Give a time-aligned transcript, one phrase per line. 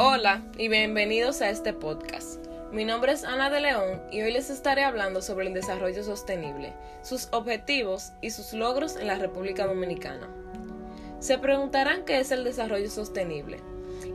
[0.00, 2.46] Hola y bienvenidos a este podcast.
[2.70, 6.72] Mi nombre es Ana de León y hoy les estaré hablando sobre el desarrollo sostenible,
[7.02, 10.28] sus objetivos y sus logros en la República Dominicana.
[11.18, 13.58] Se preguntarán qué es el desarrollo sostenible.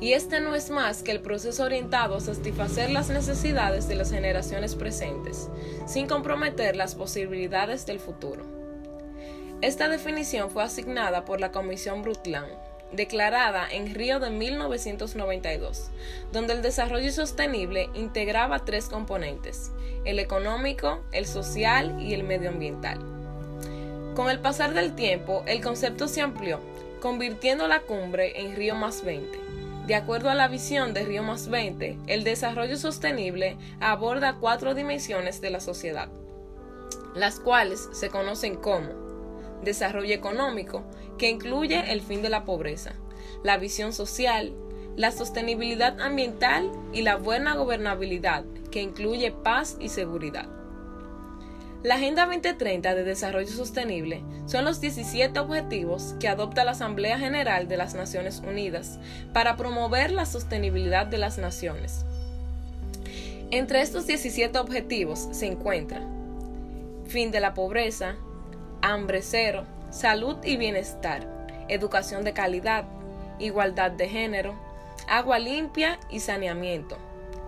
[0.00, 4.12] Y este no es más que el proceso orientado a satisfacer las necesidades de las
[4.12, 5.50] generaciones presentes,
[5.88, 8.44] sin comprometer las posibilidades del futuro.
[9.62, 15.90] Esta definición fue asignada por la Comisión Brundtland declarada en Río de 1992,
[16.32, 19.72] donde el desarrollo sostenible integraba tres componentes,
[20.04, 22.98] el económico, el social y el medioambiental.
[24.14, 26.60] Con el pasar del tiempo, el concepto se amplió,
[27.00, 29.38] convirtiendo la cumbre en Río más 20.
[29.86, 35.40] De acuerdo a la visión de Río más 20, el desarrollo sostenible aborda cuatro dimensiones
[35.40, 36.08] de la sociedad,
[37.14, 39.11] las cuales se conocen como
[39.62, 40.84] desarrollo económico,
[41.18, 42.94] que incluye el fin de la pobreza,
[43.42, 44.52] la visión social,
[44.96, 50.48] la sostenibilidad ambiental y la buena gobernabilidad, que incluye paz y seguridad.
[51.82, 57.66] La Agenda 2030 de Desarrollo Sostenible son los 17 objetivos que adopta la Asamblea General
[57.66, 59.00] de las Naciones Unidas
[59.32, 62.04] para promover la sostenibilidad de las naciones.
[63.50, 66.06] Entre estos 17 objetivos se encuentra
[67.06, 68.16] fin de la pobreza,
[68.92, 71.26] hambre cero, salud y bienestar,
[71.68, 72.84] educación de calidad,
[73.38, 74.54] igualdad de género,
[75.08, 76.98] agua limpia y saneamiento,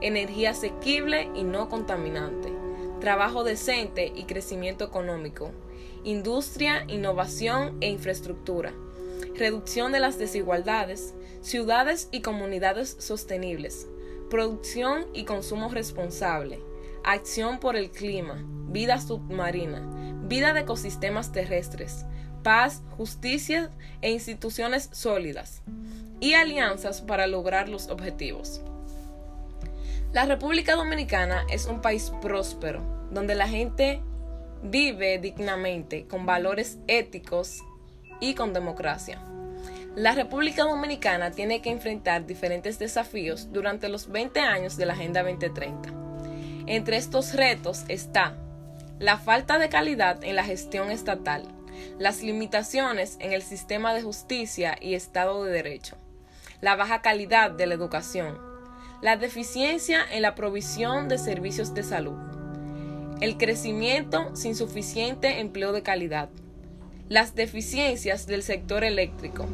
[0.00, 2.50] energía asequible y no contaminante,
[2.98, 5.50] trabajo decente y crecimiento económico,
[6.02, 8.72] industria, innovación e infraestructura,
[9.36, 13.86] reducción de las desigualdades, ciudades y comunidades sostenibles,
[14.30, 16.60] producción y consumo responsable,
[17.04, 18.42] acción por el clima,
[18.74, 19.80] vida submarina,
[20.24, 22.04] vida de ecosistemas terrestres,
[22.42, 23.70] paz, justicia
[24.02, 25.62] e instituciones sólidas,
[26.18, 28.60] y alianzas para lograr los objetivos.
[30.12, 34.00] La República Dominicana es un país próspero, donde la gente
[34.64, 37.60] vive dignamente, con valores éticos
[38.20, 39.22] y con democracia.
[39.94, 45.22] La República Dominicana tiene que enfrentar diferentes desafíos durante los 20 años de la Agenda
[45.22, 45.90] 2030.
[46.66, 48.36] Entre estos retos está
[49.00, 51.48] la falta de calidad en la gestión estatal,
[51.98, 55.96] las limitaciones en el sistema de justicia y Estado de Derecho,
[56.60, 58.38] la baja calidad de la educación,
[59.02, 62.16] la deficiencia en la provisión de servicios de salud,
[63.20, 66.28] el crecimiento sin suficiente empleo de calidad,
[67.08, 69.46] las deficiencias del sector eléctrico,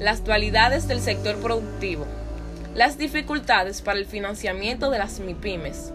[0.00, 2.06] las dualidades del sector productivo,
[2.74, 5.92] las dificultades para el financiamiento de las MIPIMES,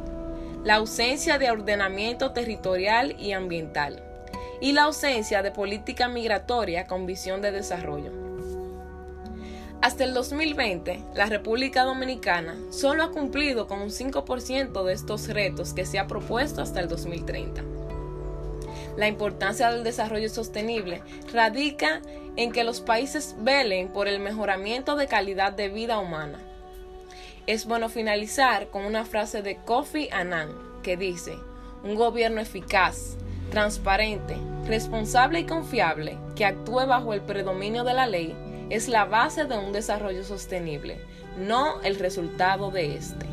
[0.64, 4.04] la ausencia de ordenamiento territorial y ambiental
[4.60, 8.12] y la ausencia de política migratoria con visión de desarrollo.
[9.82, 15.74] Hasta el 2020, la República Dominicana solo ha cumplido con un 5% de estos retos
[15.74, 17.64] que se ha propuesto hasta el 2030.
[18.98, 22.02] La importancia del desarrollo sostenible radica
[22.36, 26.38] en que los países velen por el mejoramiento de calidad de vida humana
[27.50, 30.52] es bueno finalizar con una frase de Kofi Annan
[30.84, 31.34] que dice,
[31.84, 33.18] un gobierno eficaz,
[33.50, 34.38] transparente,
[34.68, 38.36] responsable y confiable que actúe bajo el predominio de la ley
[38.70, 41.02] es la base de un desarrollo sostenible,
[41.40, 43.26] no el resultado de este.